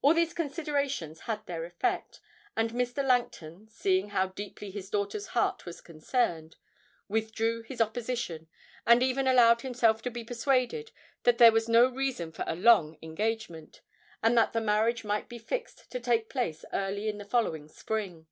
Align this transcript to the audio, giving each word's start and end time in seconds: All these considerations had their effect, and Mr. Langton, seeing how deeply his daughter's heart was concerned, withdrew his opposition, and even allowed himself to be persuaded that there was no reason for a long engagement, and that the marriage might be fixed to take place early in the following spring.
All 0.00 0.14
these 0.14 0.32
considerations 0.32 1.20
had 1.28 1.44
their 1.44 1.66
effect, 1.66 2.22
and 2.56 2.70
Mr. 2.70 3.04
Langton, 3.04 3.68
seeing 3.68 4.08
how 4.08 4.28
deeply 4.28 4.70
his 4.70 4.88
daughter's 4.88 5.26
heart 5.36 5.66
was 5.66 5.82
concerned, 5.82 6.56
withdrew 7.06 7.60
his 7.60 7.78
opposition, 7.78 8.48
and 8.86 9.02
even 9.02 9.26
allowed 9.28 9.60
himself 9.60 10.00
to 10.04 10.10
be 10.10 10.24
persuaded 10.24 10.90
that 11.24 11.36
there 11.36 11.52
was 11.52 11.68
no 11.68 11.86
reason 11.86 12.32
for 12.32 12.46
a 12.48 12.56
long 12.56 12.96
engagement, 13.02 13.82
and 14.22 14.38
that 14.38 14.54
the 14.54 14.60
marriage 14.62 15.04
might 15.04 15.28
be 15.28 15.38
fixed 15.38 15.90
to 15.90 16.00
take 16.00 16.30
place 16.30 16.64
early 16.72 17.06
in 17.06 17.18
the 17.18 17.26
following 17.26 17.68
spring. 17.68 18.26